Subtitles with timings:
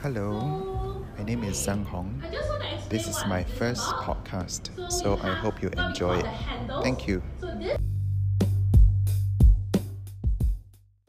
[0.00, 0.40] Hello,
[1.18, 2.22] my name is Zhang Hong.
[2.88, 6.26] This is my first podcast, so I hope you enjoy it.
[6.80, 7.20] Thank you.